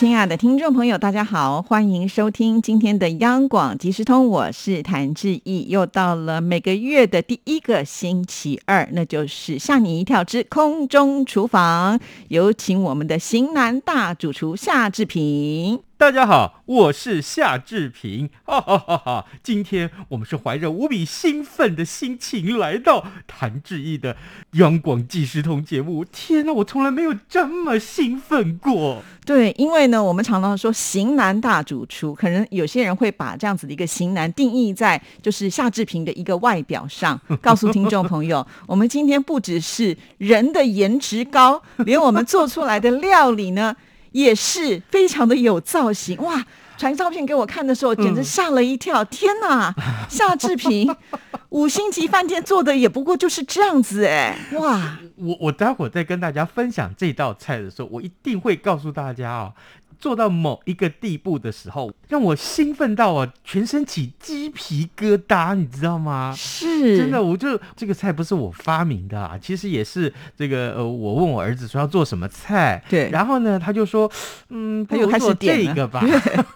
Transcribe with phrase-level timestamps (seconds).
[0.00, 5.66] 亲爱的听众朋友，大家好，欢迎收听今天的央广即时通，我是谭志毅。
[5.68, 15.80] 又到了每个月的第一个星期二，那就是吓你一跳之空中厨房，有请我们的型男大主厨夏志平。
[16.00, 19.26] 大家好，我是夏志平，哈哈哈哈！
[19.42, 24.16] 今天我们是怀着无比兴奋的心情来到谭志毅的
[24.52, 26.02] 央广即时通节目。
[26.06, 29.02] 天哪，我从来没有这么兴奋过。
[29.26, 37.20] 对，因为呢，我们常常说型男大主厨，可能有些人会把这样子的一个型男定义在就是夏志平的一个外表上。
[37.42, 43.76] 告诉听众朋友，我们今天不只是人的颜值高，连我们做出来的料理呢。
[44.12, 46.44] 也是非常的有造型哇！
[46.76, 49.04] 传照片给我看的时候，简直吓了一跳。
[49.04, 49.74] 天哪，
[50.08, 50.96] 夏志平，
[51.50, 54.34] 五星级饭店做的也不过就是这样子哎！
[54.52, 59.52] 哇，我我待会儿在跟大家分享这道菜的时候，我一定会告诉大家哦。
[60.00, 66.34] 做到某一个地步的时候，让我兴奋到啊，全身起鸡皮疙瘩，你知道吗？
[66.36, 74.10] 是，真的，我就这个菜不是我发明的啊，其实也是这个呃，我问我儿子说要做什么菜，对，然后呢，他就说，
[74.48, 76.02] 嗯，他就开始这个吧，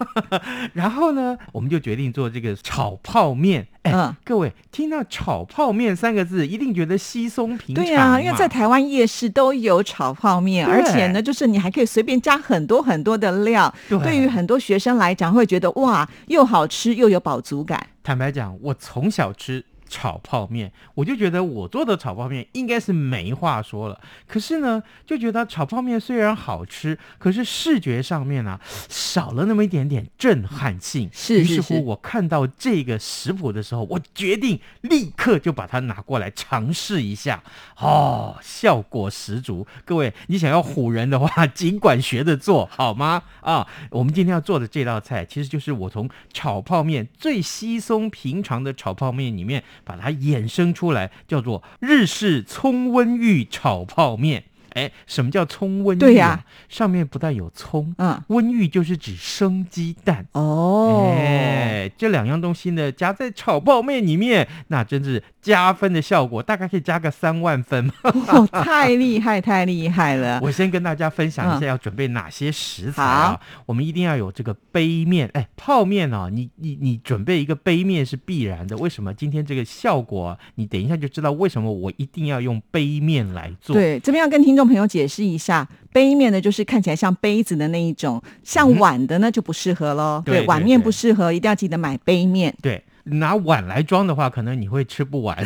[0.73, 3.67] 然后呢，我们就决定做这个炒泡面。
[3.83, 7.85] 哎，各位听到炒泡面三个字，一定觉得稀松平常。
[7.85, 13.73] 对啊，因为在台湾夜市都有炒泡面，而且呢，就是你还可以随便加很多很多的料。
[13.89, 17.85] 对于很多学生来讲，会觉得哇，又好吃又有饱足感。
[18.03, 19.65] 坦白讲，我从小吃。
[19.95, 24.01] 炒泡面，我就觉得我做的炒泡面应该是没话说了。
[24.27, 31.09] 可是呢，就觉得炒泡面虽然好吃，可是视觉上面呢少了那么一点点震撼性。
[31.13, 37.41] 是于是乎，我看到这个食谱的时候，我决定立刻就把它拿过来尝试一下。
[37.77, 39.65] 哦，效果十足！
[39.85, 43.23] 各位，你想要唬人的话， 尽管学着做好吗？
[43.43, 49.63] 啊，我们今天要做的这道菜，其实就是我从炒泡面最稀松平常的炒泡面里面。
[49.85, 54.45] 把它衍生出来，叫做日式葱温玉炒泡面。
[54.75, 56.01] 哎，什么叫葱温玉？
[56.01, 60.27] 对呀，上面不但有葱，嗯，温玉就是指生鸡蛋。
[60.33, 67.89] 哦，哎，这两样东西呢，加在炒泡面里面，那真是加分的效果，大概可以加个三万分。
[68.51, 70.41] 太厉害，太厉害了！
[70.43, 73.41] 我先跟大家分享一下要准备哪些食材啊。
[73.67, 78.77] 我们一定要有这个杯面，哎，泡面哦，你你你准备一个杯面是必然的。
[78.79, 79.15] 为什么？
[79.15, 83.77] 今天这个效果，你等一下就知道为什么我一定要用杯面来做。
[83.77, 84.64] 对，这边要跟听众。
[84.67, 90.23] 朋友解释一下，杯面呢就是看起来像杯子的那一种，像碗的呢就不适合喽。
[90.25, 92.55] 对，碗面不适合，一定要记得买杯面。
[92.61, 95.37] 对，拿碗来装的话，可能你会吃不完。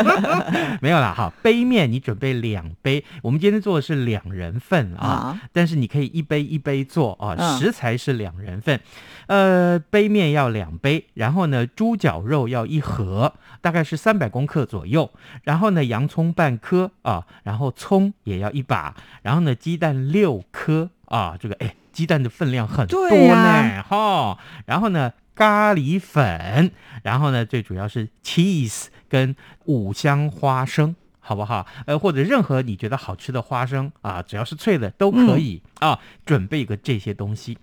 [0.80, 8.80] 没有啦，哈，杯面你准备两杯，我们今天做的是两人份啊，但是你可以一杯一杯做啊，食材是两人份。
[9.26, 15.10] 呃，杯面要两杯，然后呢，猪脚肉要一盒，大概是三百公克左右。
[15.42, 24.38] 然后呢，洋葱半颗啊，然后葱也要一把，然后呢，鸡蛋六颗啊，这个哎，鸡蛋的分量很多呢，哈。
[24.64, 26.72] 然后呢，咖喱粉，
[27.04, 31.64] 然后呢，最主要是 cheese 跟五香花生，好不好？
[31.86, 37.56] 呃，或者任何你觉得好吃的花生啊，只要是脆的都可以啊，准备一个这些东西。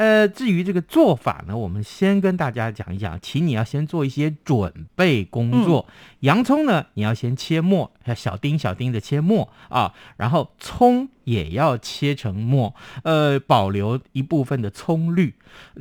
[0.00, 5.86] 呃，至于这个做法呢，我们先跟大家讲一讲，请你要先做一些准备工作。
[6.20, 15.34] 洋葱呢，你要先切末，小丁小丁的切末啊，然后葱也要切成末，呃，保留一部分的葱绿，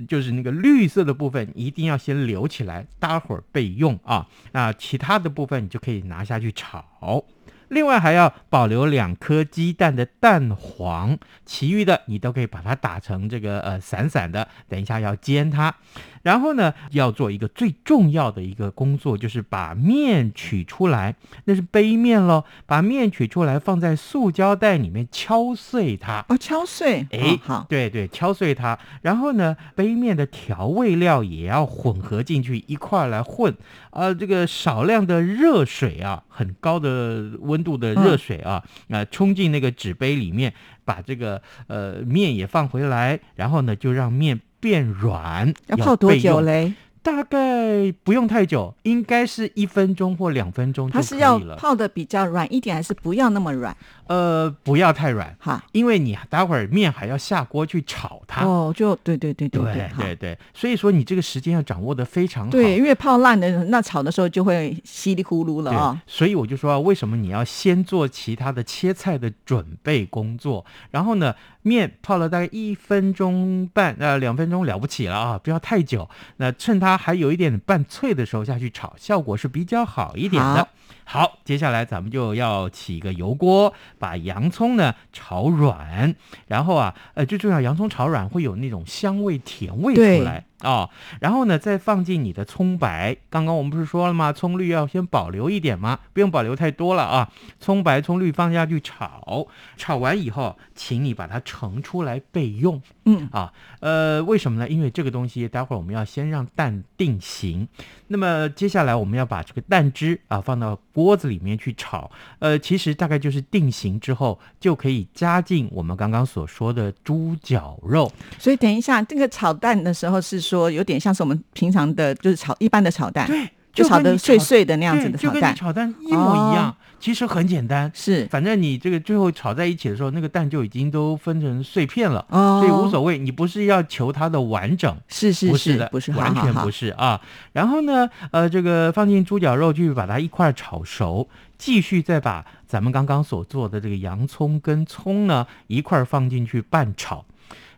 [0.05, 4.27] 就是那个绿色的部分一定要先留起来，待会儿备用啊。
[4.51, 7.23] 那其他的部分你就可以拿下去炒。
[7.69, 15.73] 另外还要保留两颗鸡蛋的蛋黄，其余的你都可以把它打成这个呃散散的，等一下要煎它。
[16.21, 22.43] 然后呢，要做一个最重要的一个工作，就是把面取出来，那是杯面喽。
[22.65, 26.25] 把面取出来，放在塑胶袋里面敲碎它。
[26.29, 27.07] 哦，敲碎。
[27.11, 28.77] 哎，好，对对，敲碎它。
[29.01, 33.55] 然后呢，杯面的调味料也要混合进去一块来混。
[33.91, 40.53] 啊，这个少量的热水啊，很高的温度的热水啊，啊，冲进那个纸杯里面，
[40.85, 44.39] 把这个呃面也放回来，然后呢，就让面。
[44.59, 46.73] 变软要泡多久嘞？
[47.01, 51.03] 大概不用太久，应该是一分钟或两分钟就可以了。
[51.03, 53.75] 它是要泡的比较软一点，还是不要那么软？
[54.09, 58.43] 呃，不要太软，哈，因为你待会儿面还要下锅去炒它。
[58.43, 62.51] 哦，就对对对对对对对，所以说你这个时间要掌握的非常好。
[62.51, 66.01] 对，因为泡烂的那炒的时候就会稀里呼噜了啊。
[66.07, 76.09] 所以我就说，为什么你要先做其他的切菜的准备工作，然后呢，面泡了大概一分钟半，呃，两分钟了不起了啊，不要太久。
[76.37, 80.67] 那趁它还有一点半脆的时候下去炒，效果是比较好一点的。
[81.03, 86.15] 好，接下来咱们就要起一个油锅，把洋葱呢炒软，
[86.47, 90.45] 然后啊，呃，最重要，洋葱炒软会有那种香味、甜味出来。
[90.61, 90.89] 哦，
[91.21, 93.15] 然后呢，再放进你的葱白。
[93.29, 94.33] 刚刚我们不是说了吗？
[94.33, 95.99] 葱绿要先保留一点吗？
[96.11, 97.31] 不用保留太多了啊。
[97.61, 99.47] 葱白、葱绿放下去炒，
[99.77, 102.81] 炒完以后，请你把它盛出来备用。
[103.05, 104.67] 嗯啊，呃，为什么呢？
[104.67, 107.65] 因为这个东西待会儿我们要先让蛋定型。
[108.07, 112.11] 那么接下来我们要把这个蛋汁啊放到锅子里面去炒。
[112.39, 118.11] 呃，其实大概就是定型之后，就可以加进我们刚刚所说的猪脚肉。
[118.37, 120.37] 所以等一下，这个炒蛋的时候是。
[120.49, 126.75] 说有点像是我们平常的就是炒一般的炒蛋，对，就炒的碎碎的那样子的炒蛋，炒蛋一模一样。
[126.99, 133.17] 其实很简单，是，反正你这个最后炒在一起的时候，那个蛋就已经都分成碎片了，所以无所谓。
[133.17, 137.21] 你不是要求它的完整，是是是的，不是完全不是啊。
[137.53, 147.25] 然后呢，呃，这个放进猪脚肉去把它一块炒熟，继续再把咱们刚刚所做的这个洋葱跟葱呢一块儿放进去拌炒。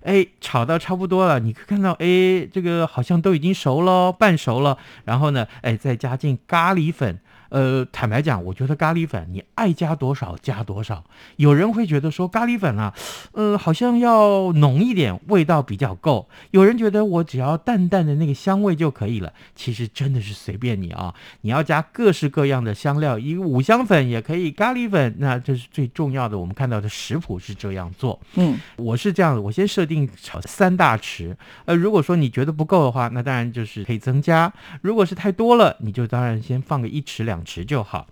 [0.03, 4.77] 哎，炒到差不多了，你可以看到，哎，这个好像都已经熟了，半熟了。
[5.05, 7.19] 然后呢，哎，再加进咖喱粉。
[7.51, 11.03] 呃，坦白讲，我觉得咖喱粉你爱加多少加多少。
[11.35, 12.93] 有人会觉得说咖喱粉啊，
[13.33, 16.29] 呃，好像要浓一点，味道比较够。
[16.51, 19.33] 有人觉得我只要淡淡的那个香味就可以了。
[19.53, 26.39] 其实真的是随便你啊，你要加各式各样的香料，一个五香粉也可以，咖喱粉那这是最重要的。
[26.39, 28.17] 我们看到的食谱是这样做。
[28.35, 31.35] 嗯，我是这样的，我先设定炒三大匙。
[31.65, 34.49] 呃，如果说你觉得不够的话，那当然就是可以增加。
[34.81, 37.40] 如果是太多了，你就当然先放个一匙两。
[37.43, 38.07] 持就好，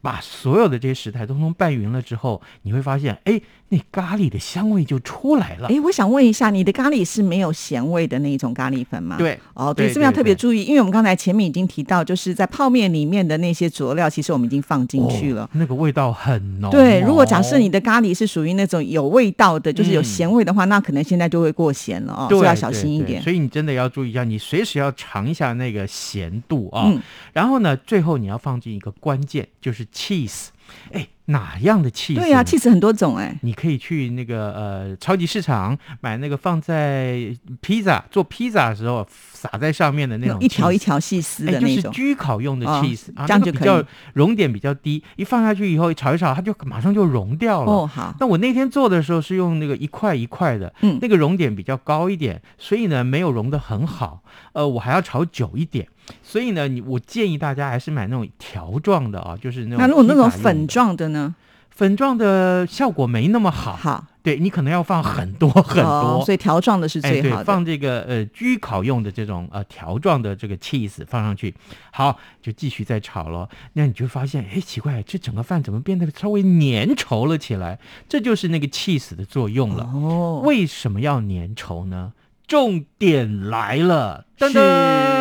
[0.00, 3.40] 把所有的这些食材通通拌匀了之后，你会发现，哎。
[3.72, 5.66] 那咖喱的香味就出来了。
[5.68, 9.16] 哎，我想问一下，你的咖喱是没有咸味的那种咖喱粉吗？
[9.16, 16.70] 对，哦，对，这边要特别注意，因为我们刚才前面已经提到，就是在泡面里面的那些佐料，其实我们已经放进去了，那个味道很浓。
[16.70, 23.22] 对，如果假设你的咖喱是属于那种有味道的，就是有咸味的话，那可能现在就会过咸了哦，所以要小心一点。
[23.22, 26.92] 所以你真的要注意一下，你随时要尝一下那个咸度啊。
[27.32, 30.48] 然后呢，最后你要放进一个关键，就是 cheese。
[30.92, 31.08] 哎。
[31.26, 32.14] 哪样的气？
[32.14, 33.38] 对呀，气死很多种哎。
[33.42, 43.82] 你可以去那个呃超级市场买那个放在披萨做披萨的时候撒在上面的那种一条一条细丝的那种，就是焗烤用的 cheese 啊，这样就比较
[44.14, 47.72] 熔点比较低，一放下去以后炒一炒，它就马上就融掉了。
[47.72, 48.14] 哦，好。
[48.18, 54.22] 那我那天做的时候是用那个一块一块的，嗯，那个熔点比较高一点，所以呢没有融的很好。
[54.52, 55.86] 呃，我还要炒久一点。
[56.20, 59.78] 所以呢，你我建议大家还是买那种条状的啊，就是那种。
[59.78, 61.34] 那如果那种粉状的呢？
[61.70, 63.74] 粉状的效果没那么好。
[63.74, 67.44] 好，对你可能要放很多很多，所以条状的是最好的。
[67.44, 71.54] 放这个呃焗烤用的这种呃条状的这个 cheese 放上去，
[71.90, 73.48] 好，就继续再炒了。
[73.72, 77.78] 那你就发现，哎，奇怪，这整个饭怎么变得稍微粘稠了起来？
[78.06, 79.84] 这就是那个 cheese 的作用了。
[79.94, 82.12] 哦，为什么要粘稠呢？
[82.46, 84.52] 重点来了，噔噔，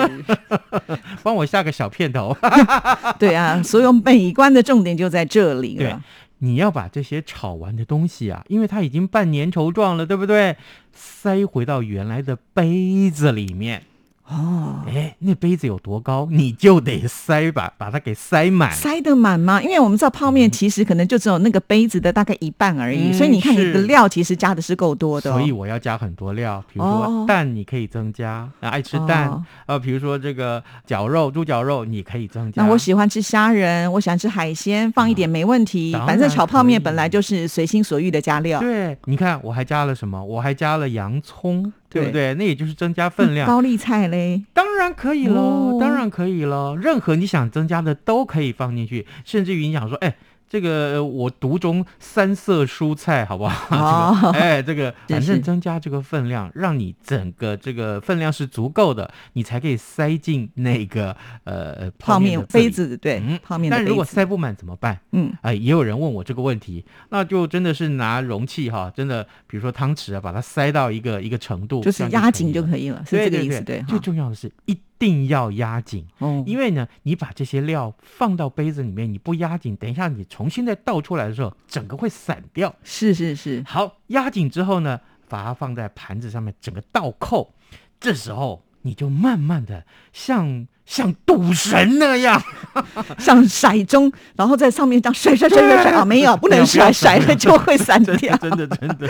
[1.24, 2.36] 帮我下个小片头。
[3.20, 6.02] 对啊，所有美观的重点就在这里了。
[6.40, 10.56] 你要把这些炒完的东西啊，因为它已经半粘稠状了，对不对？
[10.94, 13.84] 塞回到原来的杯子里面。
[14.32, 19.62] 哦，哎，那杯子有多高，你就得塞把 把它给塞满，塞得满吗？
[19.62, 25.30] 因为我们知道泡面其实可能就只有那个杯子的大概一半而已，所以你看你的料其实加的是够多的。
[25.30, 32.64] 所以我要加很多料，比如说蛋你可以增加，爱吃蛋呃，比如说这个绞肉猪绞肉你可以增加。
[32.64, 35.92] 那我喜欢吃虾仁，我喜欢吃海鲜，放一点没问题。
[36.08, 38.62] 反正炒泡面本来就是随心所欲的加料。
[38.62, 40.24] 对，你看我还加了什么？
[40.24, 41.74] 我还加了洋葱。
[41.92, 42.34] 对不对？
[42.34, 43.46] 那也就是增加分量。
[43.46, 46.76] 高丽菜嘞，当然可以喽，当然可以喽。
[46.76, 50.16] 任何你想增加的都可以放进去，甚至于你想说，哎。
[50.52, 54.32] 这个我独中三色蔬菜，好不好？
[54.36, 61.16] 哎，这个 反正增加这个分量，让你整个这个分量是足够的，你才可以塞进那个
[61.46, 62.98] 呃泡面杯子。
[62.98, 63.72] 对，嗯泡面。
[63.72, 65.00] 但如果塞不满怎么办？
[65.14, 73.62] 嗯，哎，也有人问我这个问题，那就真的是拿容器哈，真的，比如说汤匙啊，把它塞到一个一个程度，就是压紧就可以了，是这个意思。
[73.62, 74.78] 对，最重要的是一。
[75.02, 82.72] 定要压紧，哦，因为呢，你把这些料放到杯子里面，你不压紧，等一下你重新再倒出来的时候，整个会散掉。
[82.84, 87.56] 是是是，好，压紧之后呢，把它放在盘子上面，整个倒扣，
[88.00, 92.40] 这时候你就慢慢的像像赌神那样，
[93.18, 98.38] 像骰盅，然后在上面这样甩甩甩甩甩 啊，没有，不能甩，甩了就会散掉。
[98.38, 99.08] 真的真的，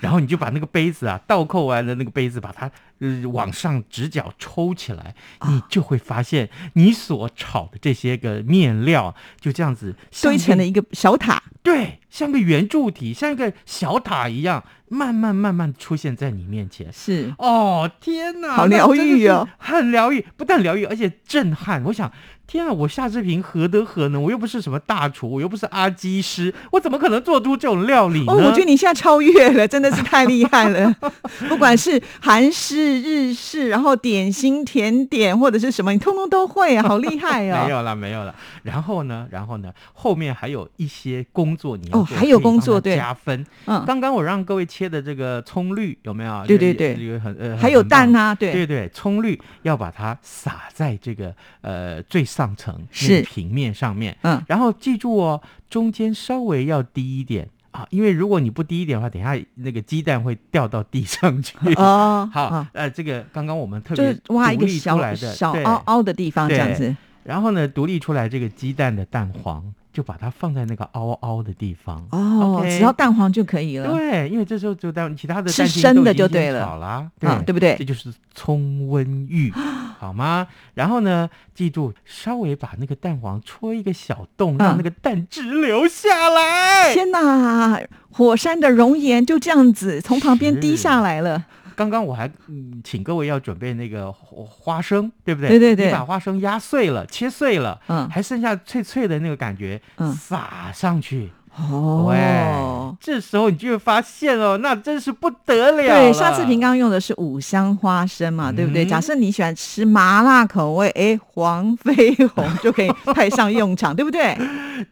[0.00, 2.70] 然后你就把那个杯子啊，倒扣完的那个杯子，把它
[3.00, 5.14] 呃往上直角抽起来，
[5.46, 16.92] 你就会发现你所炒的这些个面料就这样子堆成了一个小塔，对，像个圆柱体，像一个小塔一样，慢慢慢慢出现在你面前。
[16.92, 21.82] 是哦，天哪，好疗愈哦，很疗愈，不但疗愈，而且震撼。
[21.84, 22.12] 我想，
[22.46, 24.22] 天啊，我夏志平何德何能？
[24.22, 28.32] 我又不是什么大厨，我又不是阿基师，我怎么可能做出这种料理呢？
[28.32, 30.94] 哦，我觉得你现在超越了，真的是太厉害了。
[31.48, 37.64] 不管是韩式、日式，然后点心、甜点或者是什么，你通通都会，好厉害哦。
[37.66, 38.34] 没有了，没有了。
[38.62, 43.44] 然后呢，然后呢，后面还有一些工作你要哦，做还有工作对加分。
[43.66, 46.44] 嗯，刚刚我让各位切的这个葱绿有没有？
[46.46, 61.56] 对对对这个很呃，还有蛋啊，对，对对，葱绿要把它撒在这个呃最上层那是个平面上面，嗯，然后记住哦，中间稍微要低一点啊，因为如果你不低一点的话，等一下那个鸡蛋会掉到地上去。
[61.76, 66.94] 哦， 好哦，呃，这个刚刚我们特别挖一个小小凹凹的地方，这样子。
[67.22, 72.04] 然后呢，独立出来这个鸡蛋的蛋黄，就把它放在那个凹凹的地方。
[72.10, 73.90] 哦只要蛋黄就可以了。
[73.92, 77.84] 对，因为这时候就蛋其他的是生的就对了好啦，啊，对不对这？
[77.84, 79.52] 就是葱温浴，
[80.00, 80.48] 好吗？
[80.74, 86.92] 然后呢，记住稍微把那个蛋黄戳一个小洞，让嗯那个蛋汁流下来。
[86.92, 91.44] 天哪，火山的熔岩就这样子从旁边滴下来了。
[91.76, 95.50] 刚刚我还嗯，请各位要准备那个花花生，对不对？
[95.50, 101.30] 对对对你把花生压碎了，切碎了，嗯还剩下脆脆的那个感觉，嗯撒上去。
[101.56, 108.84] 哦对，，这时候你就会发现哦，那真是不得了对，了夏志平刚刚用的是五香花生嘛，对不对？
[108.84, 114.36] 嗯假设你喜欢吃麻辣口味，哎，黄飞鸿就可以派上用场， 对不对？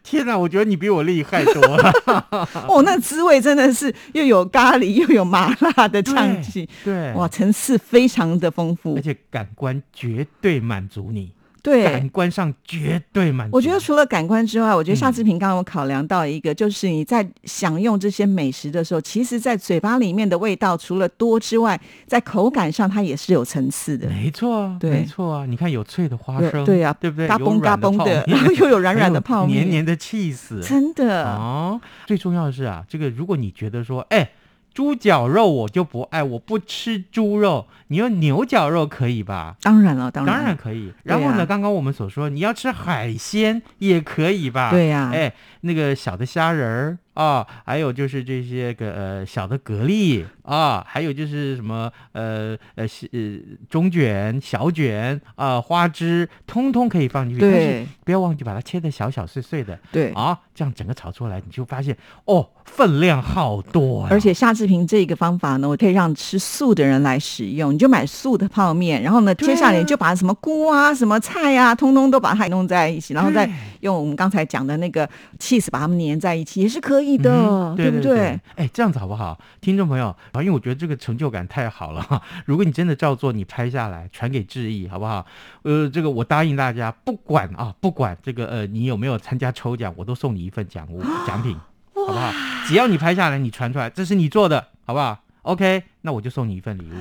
[0.03, 1.91] 天哪，我觉得你比我厉害多了。
[2.67, 9.01] 哦，那滋味真的是又有咖喱又有麻辣的香气，对，哇，层次非常的丰富而。
[9.01, 11.31] 且感官绝对满足你，
[11.63, 13.55] 对感，官上绝对满足。
[13.55, 24.09] 我觉得除了感官之外，我觉得夏嗯志平刚刚有考量到一个，就是你在享用这些美食的时候，其实，在嘴巴里面的味道除了多之外，在口感上它也是有层次的。
[24.09, 25.45] 没错啊，对没错啊。
[25.45, 27.27] 你看有脆的花生，有对啊对不对？
[27.29, 30.61] 嘎嘣嘎嘣的然后又有软软的泡黏黏的气死。
[30.61, 34.31] 真的，哦，最重要的是啊，这个如果你觉得说，哎，
[34.73, 39.55] 猪脚肉我就不爱，我不吃猪肉，你用牛绞肉可以吧？
[39.61, 40.91] 当然了，当然，当然可以。
[41.03, 44.71] 然后呢，啊刚刚我们所说，你要吃海鲜也可以吧？
[44.71, 45.31] 对呀哎，
[45.61, 57.41] 那个小的虾仁儿啊，还有就是这些个呃小的蛤蜊啊，还有就是什么呃呃是呃中卷、小卷啊、花枝，通通可以放进去。
[57.41, 60.11] 但是对不要忘记把它切的小小碎碎的对。
[60.13, 61.95] 啊，这样整个炒出来，你就发现
[62.25, 67.77] 哦，分量好多呀、而且夏志平这个方法呢，我可以让吃素的人来使用。
[67.83, 73.49] 你就买素的泡面，然后呢，接下来你就把什么菇啊、什么菜啊，通通都把它弄在一起，然后再
[73.81, 75.05] 用我们刚才讲的那个
[75.37, 78.39] cheese 把它们粘在一起，也是可以的，嗯对不对？
[78.55, 80.15] 哎，这样子好不好，听众朋友？
[80.31, 82.21] 啊，因为我觉得这个成就感太好了哈。
[82.45, 85.25] 如果你真的照做，你拍下来传给志毅，好不好？
[85.63, 91.53] 呃，这个我答应大家，不管啊，不管这个呃，你有没有参加抽奖，我都送你一份奖物奖品，
[91.93, 92.31] 好不好？
[92.65, 96.95] 只要你拍下来，你传出来，这是你做的，好不好？OK，那我就送你一份礼物。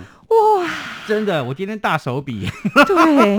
[1.02, 2.49] 哇，真的，我今天大手笔。
[2.87, 3.38] 对，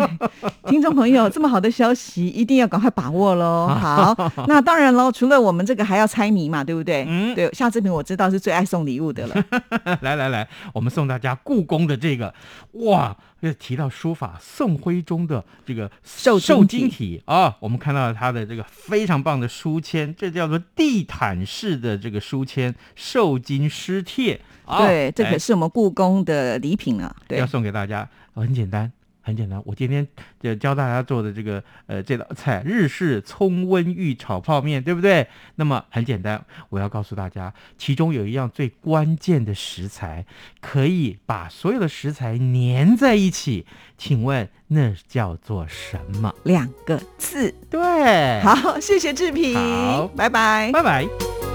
[0.68, 3.68] 听众朋友，这么好的消息一定要赶快把握喽。
[3.80, 4.16] 好，
[4.48, 7.06] 那当然喽，除了我们这个还要猜谜嘛，对不对？
[7.08, 9.36] 嗯对，夏志平我知道是最爱送礼物的了。
[10.02, 12.34] 来来来，我们送大家故宫的这个
[12.74, 27.14] 哇，呃提到书法宋徽宗的这个瘦金瘦体金体啊，我们看到他的这个非常棒的书签，这叫做地毯式的这个书签瘦金诗帖啊，对，这可哎是我们故宫的礼品啊。
[27.28, 28.90] 对要，送给大家，很简单。
[29.24, 30.06] 很简单，我今天
[30.40, 35.26] 就教大家做的这个呃这道菜日式葱温玉炒泡面，对不对？
[35.56, 40.26] 那么很简单，我要告诉大家，其中有一样最关键的食材，
[40.60, 43.66] 可以把所有的食材粘在一起，
[43.98, 46.34] 请问那叫做什么？
[46.44, 47.56] 两个字。
[47.70, 50.70] 对，，好，谢谢志平好，拜拜。
[50.74, 51.53] 拜拜。